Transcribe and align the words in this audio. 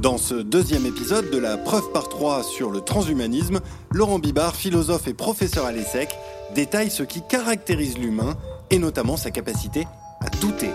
Dans 0.00 0.16
ce 0.16 0.36
deuxième 0.36 0.86
épisode 0.86 1.28
de 1.28 1.38
la 1.38 1.58
preuve 1.58 1.90
par 1.90 2.08
trois 2.08 2.44
sur 2.44 2.70
le 2.70 2.80
transhumanisme, 2.80 3.58
Laurent 3.90 4.20
Bibard, 4.20 4.54
philosophe 4.54 5.08
et 5.08 5.12
professeur 5.12 5.64
à 5.64 5.72
l'ESSEC, 5.72 6.14
détaille 6.54 6.92
ce 6.92 7.02
qui 7.02 7.20
caractérise 7.28 7.98
l'humain 7.98 8.36
et 8.70 8.78
notamment 8.78 9.16
sa 9.16 9.32
capacité 9.32 9.88
à 10.20 10.30
douter. 10.40 10.70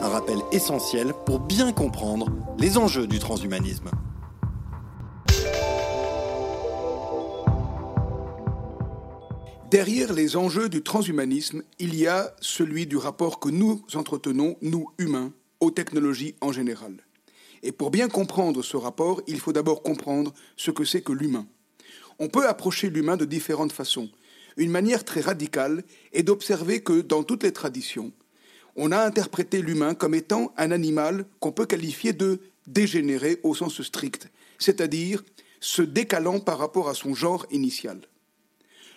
Un 0.00 0.08
rappel 0.08 0.38
essentiel 0.50 1.14
pour 1.24 1.38
bien 1.38 1.70
comprendre 1.70 2.32
les 2.58 2.76
enjeux 2.76 3.06
du 3.06 3.20
transhumanisme. 3.20 3.92
Derrière 9.70 10.12
les 10.12 10.36
enjeux 10.36 10.68
du 10.68 10.82
transhumanisme, 10.82 11.62
il 11.78 11.94
y 11.94 12.08
a 12.08 12.34
celui 12.40 12.88
du 12.88 12.96
rapport 12.96 13.38
que 13.38 13.50
nous 13.50 13.84
entretenons, 13.94 14.56
nous 14.62 14.88
humains, 14.98 15.30
aux 15.60 15.70
technologies 15.70 16.34
en 16.40 16.50
général. 16.50 17.03
Et 17.64 17.72
pour 17.72 17.90
bien 17.90 18.08
comprendre 18.08 18.62
ce 18.62 18.76
rapport, 18.76 19.22
il 19.26 19.40
faut 19.40 19.54
d'abord 19.54 19.82
comprendre 19.82 20.34
ce 20.54 20.70
que 20.70 20.84
c'est 20.84 21.00
que 21.00 21.12
l'humain. 21.12 21.46
On 22.18 22.28
peut 22.28 22.46
approcher 22.46 22.90
l'humain 22.90 23.16
de 23.16 23.24
différentes 23.24 23.72
façons. 23.72 24.10
Une 24.58 24.70
manière 24.70 25.02
très 25.02 25.22
radicale 25.22 25.82
est 26.12 26.22
d'observer 26.22 26.82
que 26.82 27.00
dans 27.00 27.22
toutes 27.22 27.42
les 27.42 27.52
traditions, 27.52 28.12
on 28.76 28.92
a 28.92 28.98
interprété 28.98 29.62
l'humain 29.62 29.94
comme 29.94 30.14
étant 30.14 30.52
un 30.58 30.72
animal 30.72 31.24
qu'on 31.40 31.52
peut 31.52 31.64
qualifier 31.64 32.12
de 32.12 32.40
dégénéré 32.66 33.40
au 33.42 33.54
sens 33.54 33.80
strict, 33.80 34.28
c'est-à-dire 34.58 35.24
se 35.58 35.80
décalant 35.80 36.40
par 36.40 36.58
rapport 36.58 36.90
à 36.90 36.94
son 36.94 37.14
genre 37.14 37.46
initial. 37.50 37.98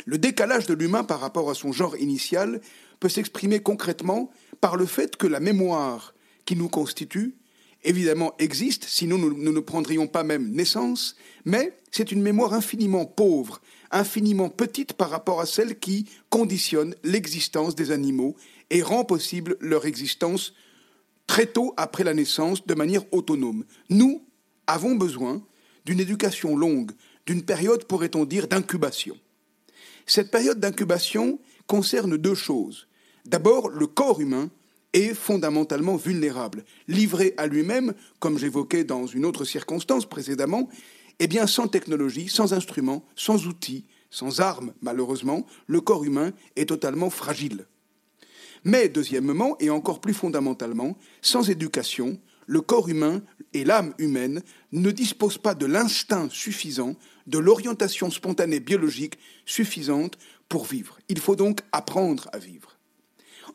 Le 0.06 0.18
décalage 0.18 0.68
de 0.68 0.74
l'humain 0.74 1.06
par 1.06 1.22
rapport 1.22 1.50
à 1.50 1.56
son 1.56 1.72
genre 1.72 1.96
initial 1.96 2.60
peut 3.00 3.10
s'exprimer 3.10 3.62
concrètement 3.62 4.30
par 4.60 4.76
le 4.76 4.86
fait 4.86 5.16
que 5.16 5.28
la 5.28 5.40
mémoire 5.40 6.14
qui 6.46 6.58
nous 6.58 6.70
constitue 6.70 7.38
évidemment 7.84 8.34
existe, 8.40 8.86
sinon 8.86 9.18
nous, 9.18 9.52
ne 9.54 9.60
prendrions 9.60 10.08
pas 10.08 10.24
même 10.24 10.52
naissance, 10.52 11.16
mais 11.46 11.78
c'est 11.92 12.12
une 12.12 12.22
mémoire 12.22 12.54
infiniment 12.54 13.06
pauvre, 13.06 13.62
infiniment 13.92 14.50
petite 14.50 14.94
par 14.94 15.10
rapport 15.10 15.40
à 15.40 15.46
celle 15.46 15.80
qui 15.80 16.06
conditionne 16.30 16.96
l'existence 17.04 17.76
des 17.76 17.92
animaux 17.92 18.36
et 18.70 18.82
rend 18.82 19.06
possible 19.06 19.58
leur 19.60 19.86
existence 19.86 20.54
très 21.26 21.46
tôt 21.46 21.74
après 21.78 22.04
la 22.04 22.14
naissance 22.14 22.66
de 22.66 22.74
manière 22.74 23.04
autonome. 23.14 23.66
Nous 23.90 24.24
avons 24.66 24.96
besoin 24.96 25.42
d'une 25.86 26.00
éducation 26.00 26.58
longue, 26.58 26.92
d'une 27.26 27.44
période, 27.44 27.86
pourrait-on 27.86 28.26
dire, 28.26 28.48
d'incubation. 28.48 29.18
Cette 30.06 30.32
période 30.32 30.60
d'incubation 30.60 31.40
concerne 31.68 32.18
deux 32.18 32.36
choses. 32.36 32.88
D'abord, 33.26 33.70
le 33.70 33.88
corps 33.88 34.22
humain 34.22 34.50
est 34.94 35.14
fondamentalement 35.14 35.96
vulnérable, 35.96 36.64
livré 36.88 37.34
à 37.38 37.48
lui-même, 37.48 37.94
comme 38.20 38.38
j'évoquais 38.38 38.84
dans 38.84 39.06
une 39.06 39.26
autre 39.26 39.46
circonstance 39.46 40.06
précédemment, 40.06 40.70
eh 41.20 41.28
bien 41.28 41.48
sans 41.48 41.68
technologie, 41.68 42.30
sans 42.30 42.54
instruments, 42.54 43.06
sans 43.16 43.48
outils, 43.48 43.86
sans 44.10 44.40
armes, 44.40 44.74
malheureusement, 44.82 45.46
le 45.68 45.82
corps 45.82 46.04
humain 46.04 46.32
est 46.56 46.70
totalement 46.70 47.10
fragile. 47.10 47.66
Mais 48.64 48.90
deuxièmement, 48.90 49.56
et 49.60 49.70
encore 49.70 50.02
plus 50.02 50.14
fondamentalement, 50.14 50.98
sans 51.22 51.50
éducation, 51.50 52.20
le 52.46 52.62
corps 52.62 52.90
humain 52.90 53.22
et 53.54 53.64
l'âme 53.66 53.94
humaine 53.98 54.42
ne 54.72 54.92
disposent 54.92 55.38
pas 55.38 55.54
de 55.54 55.66
l'instinct 55.66 56.30
suffisant, 56.30 56.96
de 57.28 57.38
l'orientation 57.38 58.10
spontanée 58.10 58.60
biologique 58.60 59.20
suffisante 59.46 60.18
pour 60.48 60.66
vivre. 60.66 60.98
Il 61.10 61.20
faut 61.20 61.36
donc 61.36 61.60
apprendre 61.72 62.30
à 62.32 62.38
vivre. 62.38 62.77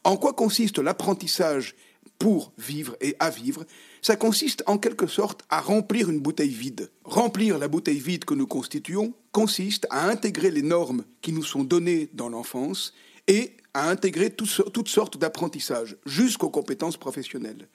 En 0.04 0.16
quoi 0.16 0.32
consiste 0.32 0.78
l'apprentissage 0.78 1.74
pour 2.18 2.52
vivre 2.58 2.96
et 3.00 3.14
à 3.20 3.30
vivre? 3.30 3.64
Ça 4.00 4.16
consiste 4.16 4.64
en 4.66 4.78
quelque 4.78 5.06
sorte 5.06 5.42
à 5.48 5.60
remplir 5.60 6.10
une 6.10 6.20
bouteille 6.20 6.48
vide. 6.48 6.90
Remplir 7.04 7.58
la 7.58 7.68
bouteille 7.68 8.00
vide 8.00 8.24
que 8.24 8.34
nous 8.34 8.48
constituons 8.48 9.14
consiste 9.30 9.86
à 9.90 10.08
intégrer 10.08 10.50
les 10.50 10.62
normes 10.62 11.04
qui 11.20 11.32
nous 11.32 11.44
sont 11.44 11.64
données 11.64 12.10
dans 12.14 12.28
l'enfance 12.28 12.94
et 13.28 13.56
à 13.74 13.88
intégrer 13.88 14.30
toutes 14.30 14.88
sortes 14.88 15.16
d'apprentissages, 15.18 15.96
jusqu'aux 16.04 16.50
compétences 16.50 16.96
professionnelles. 16.96 17.68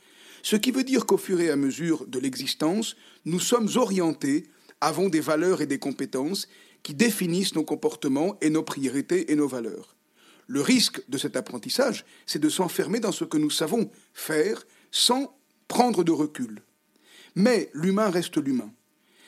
Ce 0.44 0.56
qui 0.56 0.72
veut 0.72 0.84
dire 0.84 1.06
qu'au 1.06 1.18
fur 1.18 1.42
et 1.42 1.50
à 1.50 1.56
mesure 1.56 2.06
de 2.06 2.20
l'existence, 2.20 2.96
nous 3.26 3.40
sommes 3.40 3.70
orientés, 3.76 4.44
avons 4.82 5.10
des 5.10 5.22
valeurs 5.22 5.62
et 5.62 5.66
des 5.66 5.80
compétences 5.80 6.48
qui 6.84 6.94
définissent 6.94 7.56
nos 7.56 7.64
comportements 7.64 8.38
et 8.42 8.50
nos 8.50 8.64
priorités 8.64 9.32
et 9.32 9.36
nos 9.36 9.48
valeurs. 9.48 9.97
Le 10.48 10.62
risque 10.62 11.02
de 11.10 11.18
cet 11.18 11.36
apprentissage, 11.36 12.06
c'est 12.26 12.40
de 12.40 12.50
s'enfermer 12.50 13.00
dans 13.00 13.12
ce 13.12 13.26
que 13.26 13.38
nous 13.38 13.50
savons 13.50 13.92
faire 14.14 14.64
sans 14.92 15.38
prendre 15.68 16.04
de 16.04 16.12
recul. 16.12 16.62
Mais 17.36 17.70
l'humain 17.74 18.10
reste 18.10 18.38
l'humain. 18.38 18.72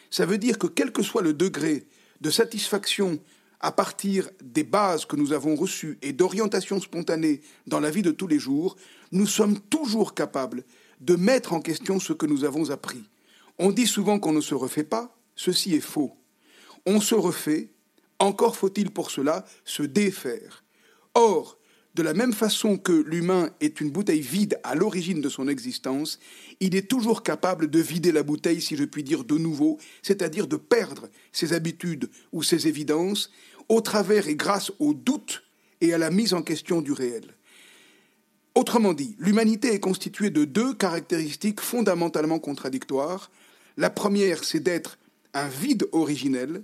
Ça 0.10 0.26
veut 0.26 0.38
dire 0.38 0.58
que 0.58 0.68
quel 0.68 0.92
que 0.92 1.04
soit 1.04 1.22
le 1.22 1.34
degré 1.34 1.86
de 2.22 2.30
satisfaction 2.30 3.20
à 3.60 3.72
partir 3.72 4.30
des 4.42 4.64
bases 4.64 5.06
que 5.06 5.18
nous 5.18 5.34
avons 5.34 5.56
reçues 5.56 5.98
et 6.02 6.14
d'orientation 6.14 6.80
spontanée 6.80 7.42
dans 7.68 7.80
la 7.80 7.92
vie 7.92 8.02
de 8.02 8.12
tous 8.12 8.28
les 8.28 8.40
jours, 8.40 8.78
nous 9.12 9.28
sommes 9.28 9.60
toujours 9.60 10.14
capables 10.14 10.64
de 11.02 11.16
mettre 11.16 11.54
en 11.54 11.62
question 11.62 12.00
ce 12.00 12.14
que 12.14 12.26
nous 12.26 12.46
avons 12.46 12.72
appris. 12.72 13.04
On 13.58 13.72
dit 13.72 13.88
souvent 13.88 14.20
qu'on 14.20 14.32
ne 14.32 14.42
se 14.42 14.56
refait 14.56 14.84
pas, 14.84 15.16
ceci 15.36 15.76
est 15.76 15.82
faux. 15.82 16.14
On 16.86 17.02
se 17.02 17.16
refait, 17.16 17.70
encore 18.20 18.56
faut-il 18.56 18.92
pour 18.92 19.12
cela 19.12 19.46
se 19.66 19.84
défaire. 19.84 20.64
Or, 21.22 21.58
de 21.96 22.02
la 22.02 22.14
même 22.14 22.32
façon 22.32 22.78
que 22.78 22.94
l'humain 22.94 23.50
est 23.60 23.82
une 23.82 23.92
bouteille 23.92 24.22
vide 24.22 24.58
à 24.64 24.74
l'origine 24.74 25.20
de 25.20 25.28
son 25.28 25.50
existence, 25.50 26.18
il 26.62 26.78
est 26.78 26.90
toujours 26.90 27.24
capable 27.24 27.70
de 27.70 27.80
vider 27.82 28.14
la 28.14 28.24
bouteille, 28.24 28.62
si 28.62 28.78
je 28.78 28.86
puis 28.86 29.04
dire, 29.04 29.26
de 29.26 29.38
nouveau, 29.38 29.80
c'est-à-dire 30.02 30.48
de 30.48 30.56
perdre 30.56 31.10
ses 31.34 31.52
habitudes 31.52 32.10
ou 32.32 32.42
ses 32.42 32.70
évidences, 32.70 33.32
au 33.68 33.82
travers 33.82 34.30
et 34.30 34.36
grâce 34.36 34.72
au 34.80 34.94
doute 34.94 35.44
et 35.82 35.94
à 35.94 35.98
la 35.98 36.10
mise 36.10 36.34
en 36.34 36.42
question 36.42 36.82
du 36.82 36.94
réel. 36.94 37.36
Autrement 38.56 38.94
dit, 38.94 39.18
l'humanité 39.20 39.74
est 39.74 39.82
constituée 39.82 40.30
de 40.30 40.46
deux 40.46 40.74
caractéristiques 40.74 41.60
fondamentalement 41.60 42.40
contradictoires. 42.40 43.30
La 43.76 43.90
première, 43.90 44.46
c'est 44.46 44.62
d'être 44.62 44.98
un 45.34 45.50
vide 45.50 45.86
originel, 45.92 46.64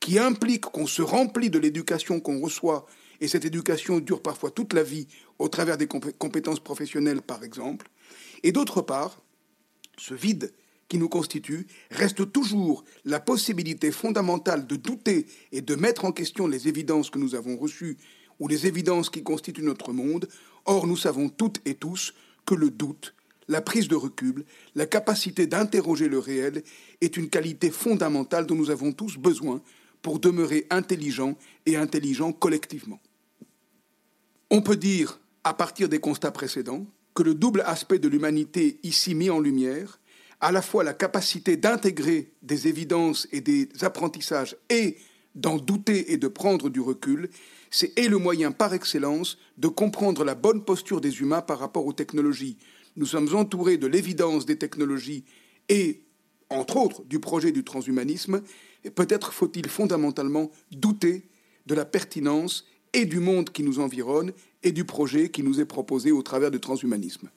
qui 0.00 0.18
implique 0.18 0.62
qu'on 0.62 0.86
se 0.86 1.02
remplit 1.02 1.50
de 1.50 1.58
l'éducation 1.58 2.18
qu'on 2.18 2.40
reçoit 2.40 2.86
et 3.20 3.28
cette 3.28 3.44
éducation 3.44 4.00
dure 4.00 4.22
parfois 4.22 4.50
toute 4.50 4.72
la 4.72 4.82
vie 4.82 5.06
au 5.38 5.48
travers 5.48 5.76
des 5.76 5.86
compétences 5.86 6.60
professionnelles, 6.60 7.22
par 7.22 7.44
exemple. 7.44 7.88
Et 8.42 8.52
d'autre 8.52 8.80
part, 8.80 9.22
ce 9.98 10.14
vide 10.14 10.52
qui 10.88 10.98
nous 10.98 11.08
constitue 11.08 11.66
reste 11.90 12.32
toujours 12.32 12.84
la 13.04 13.20
possibilité 13.20 13.92
fondamentale 13.92 14.66
de 14.66 14.76
douter 14.76 15.26
et 15.52 15.60
de 15.60 15.74
mettre 15.74 16.04
en 16.04 16.12
question 16.12 16.46
les 16.46 16.68
évidences 16.68 17.10
que 17.10 17.18
nous 17.18 17.34
avons 17.34 17.56
reçues 17.56 17.96
ou 18.40 18.48
les 18.48 18.66
évidences 18.66 19.10
qui 19.10 19.22
constituent 19.22 19.62
notre 19.62 19.92
monde. 19.92 20.28
Or, 20.64 20.86
nous 20.86 20.96
savons 20.96 21.28
toutes 21.28 21.60
et 21.66 21.74
tous 21.74 22.14
que 22.46 22.54
le 22.54 22.70
doute, 22.70 23.14
la 23.48 23.60
prise 23.60 23.88
de 23.88 23.96
recul, 23.96 24.44
la 24.74 24.86
capacité 24.86 25.46
d'interroger 25.46 26.08
le 26.08 26.18
réel 26.18 26.62
est 27.00 27.16
une 27.16 27.28
qualité 27.28 27.70
fondamentale 27.70 28.46
dont 28.46 28.54
nous 28.54 28.70
avons 28.70 28.92
tous 28.92 29.16
besoin 29.18 29.60
pour 30.02 30.18
demeurer 30.18 30.66
intelligents 30.70 31.36
et 31.66 31.76
intelligents 31.76 32.32
collectivement. 32.32 33.00
On 34.52 34.62
peut 34.62 34.76
dire, 34.76 35.20
à 35.44 35.54
partir 35.54 35.88
des 35.88 36.00
constats 36.00 36.32
précédents, 36.32 36.84
que 37.14 37.22
le 37.22 37.34
double 37.34 37.62
aspect 37.66 38.00
de 38.00 38.08
l'humanité 38.08 38.80
ici 38.82 39.14
mis 39.14 39.30
en 39.30 39.38
lumière, 39.38 40.00
à 40.40 40.50
la 40.50 40.60
fois 40.60 40.82
la 40.82 40.92
capacité 40.92 41.56
d'intégrer 41.56 42.32
des 42.42 42.66
évidences 42.66 43.28
et 43.30 43.40
des 43.40 43.68
apprentissages 43.82 44.56
et 44.68 44.96
d'en 45.36 45.56
douter 45.56 46.12
et 46.12 46.16
de 46.16 46.26
prendre 46.26 46.68
du 46.68 46.80
recul, 46.80 47.30
c'est 47.70 47.96
et 47.96 48.08
le 48.08 48.18
moyen 48.18 48.50
par 48.50 48.74
excellence 48.74 49.38
de 49.56 49.68
comprendre 49.68 50.24
la 50.24 50.34
bonne 50.34 50.64
posture 50.64 51.00
des 51.00 51.20
humains 51.20 51.42
par 51.42 51.60
rapport 51.60 51.86
aux 51.86 51.92
technologies. 51.92 52.56
Nous 52.96 53.06
sommes 53.06 53.32
entourés 53.36 53.76
de 53.76 53.86
l'évidence 53.86 54.46
des 54.46 54.58
technologies 54.58 55.24
et, 55.68 56.02
entre 56.48 56.76
autres, 56.78 57.04
du 57.04 57.20
projet 57.20 57.52
du 57.52 57.62
transhumanisme, 57.62 58.42
peut-être 58.96 59.32
faut-il 59.32 59.68
fondamentalement 59.68 60.50
douter 60.72 61.28
de 61.66 61.74
la 61.76 61.84
pertinence 61.84 62.66
et 62.92 63.04
du 63.06 63.20
monde 63.20 63.50
qui 63.50 63.62
nous 63.62 63.80
environne 63.80 64.32
et 64.62 64.72
du 64.72 64.84
projet 64.84 65.30
qui 65.30 65.42
nous 65.42 65.60
est 65.60 65.64
proposé 65.64 66.12
au 66.12 66.22
travers 66.22 66.50
du 66.50 66.60
transhumanisme. 66.60 67.30